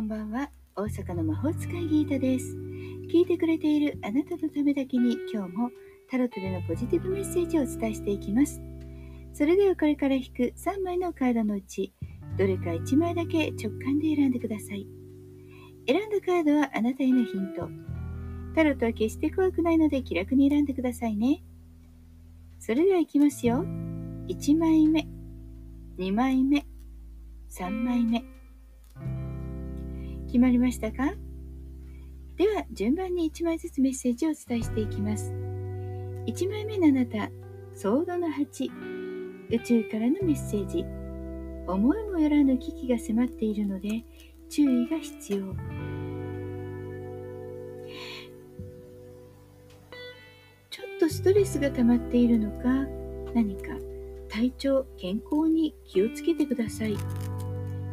[0.00, 2.56] んばんは大阪の魔法使いギータです。
[3.12, 5.70] 聞いてくれているあなたのためだけに今日も
[6.10, 8.60] タロットでのポジティブメッセージをお伝えしていきます。
[9.34, 11.92] それではこれから引く3枚のカードのうち、
[12.36, 14.86] どれか1枚だけ直感で選んでください。
[15.86, 17.68] 選んだカードはあなたへのヒント。
[18.54, 21.42] タロットは決して怖くないので気楽に選んでくださいね。
[22.60, 23.64] それでは行きますよ。
[24.28, 25.08] 1枚目、
[25.98, 26.64] 2枚目、
[27.50, 28.38] 3枚目。
[30.28, 31.14] 決まりましたか？
[32.36, 35.32] では順番に1枚ずつメッセージをお伝えしていきます。
[36.26, 37.30] 1枚目のあなた
[37.74, 38.70] ソードの8
[39.50, 40.84] 宇宙からのメッセージ。
[41.66, 44.04] 思いもよらぬ危機が迫っているので
[44.48, 45.38] 注意が必要。
[50.70, 52.68] ちょっとストレスが溜まっているのか
[53.34, 53.70] 何か
[54.28, 56.96] 体調健康に気をつけてください。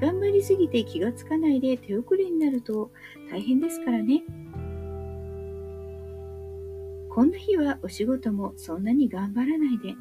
[0.00, 2.90] 頑張りすぎて気がつかないで手遅れになると
[3.30, 4.22] 大変ですからね。
[7.10, 9.94] こんな日はお仕事もそんなに頑張らないで。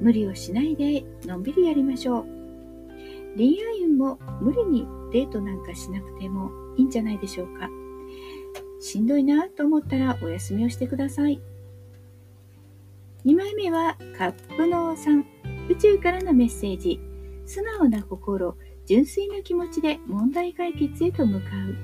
[0.00, 2.26] 無理をしないでのんびりやりましょう。
[3.36, 7.68] 恋愛運も無理にデートなんかしなくてもいいんじゃないでしょうか。
[8.80, 11.40] しんどいなと思ったらお休みをしてください。
[13.24, 15.24] 2枚目はカップの3
[15.68, 17.00] 宇宙からのメッセージ。
[17.46, 21.76] 素直な心、純粋な気持ちで問題解決へと向かう。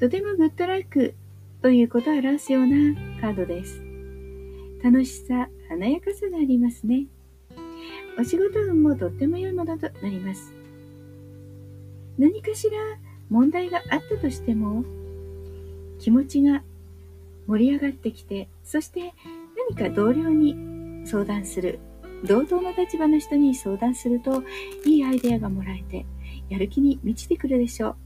[0.00, 1.14] とてもグッドラック
[1.60, 3.82] ということを表すようなカードです。
[4.82, 7.06] 楽しさ、華やかさがありますね。
[8.18, 10.52] お仕事運もとっても良いものとなります。
[12.18, 12.76] 何かしら
[13.30, 14.84] 問題があったとしても、
[15.98, 16.62] 気持ちが
[17.46, 19.14] 盛り上がってきて、そして
[19.70, 21.78] 何か同僚に相談する
[22.24, 24.44] 同等の立場の人に相談すると
[24.84, 26.06] いいアイデアがもらえて
[26.48, 27.96] やる気に満ちてくるでしょう。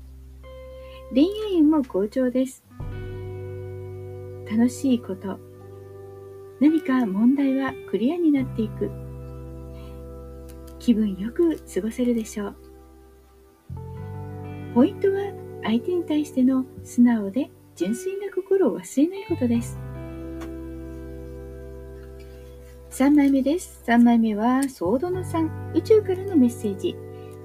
[1.15, 2.65] 恋愛運も好調です。
[4.51, 5.39] 楽しいこと。
[6.61, 8.91] 何か問題はクリアになっていく。
[10.79, 12.57] 気分よく過ごせるでしょう。
[14.75, 19.79] ポイントは相手に対しての素直で純粋な心を忘れないことです。
[22.97, 23.83] 3枚目です。
[23.87, 26.97] 3枚目は、ソードの3、宇宙からのメッセージ。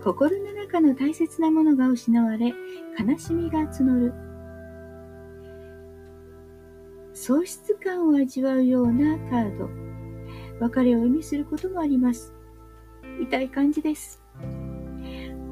[0.01, 2.53] 心の中の大切なものが失われ、
[2.97, 4.13] 悲しみが募る。
[7.13, 9.69] 喪失感を味わうようなカード。
[10.61, 12.34] 別れを意味することもあります。
[13.22, 14.23] 痛い感じです。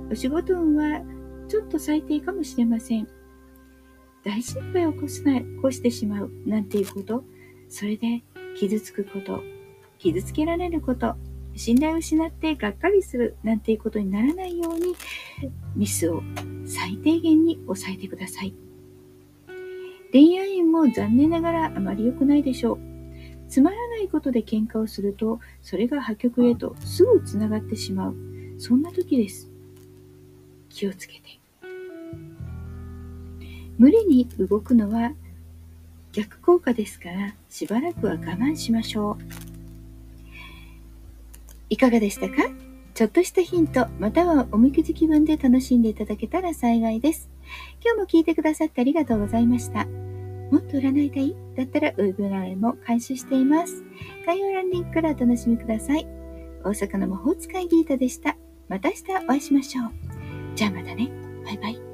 [0.10, 1.02] お仕事運は
[1.50, 3.06] ちょっと最低かもしれません。
[4.24, 7.26] 大失敗を起こすな起こしてしまうなんていうこと、
[7.68, 8.24] それで
[8.56, 9.59] 傷つくこと、
[10.00, 11.16] 傷つけられること、
[11.56, 14.96] 信頼を失ってがっかりするなんていうことにならないように、
[15.76, 16.24] ミスを
[16.66, 18.54] 最低限に抑えてください。
[20.12, 22.80] 恋愛運も残念ながらあまり良くないでしょう。
[23.50, 28.16] つまらないことで喧嘩をすると、それが破局へとすぐつながってしまう。
[28.58, 29.52] そんな時です。
[30.70, 31.22] 気をつけて。
[33.78, 35.14] 無理に動くのは
[36.12, 39.49] 逆効果ですから、しばらくは我慢しましょう。
[41.70, 42.36] いかがでしたか？
[42.94, 47.30] ちょっとしたヒント、またはおみくじ気分で楽しんでいただけたら幸いです。
[47.84, 49.86] 今日も聞いてくださってありがとうございました。
[49.86, 51.36] もっと占いたい？
[51.56, 53.84] だったらウェブ占いも開始しています。
[54.26, 56.08] 概要欄リンクからお楽しみください。
[56.64, 58.36] 大阪の魔法使いギータでした。
[58.68, 59.92] また明日お会いしましょう。
[60.56, 61.10] じゃあまたね。
[61.46, 61.89] バイバイ。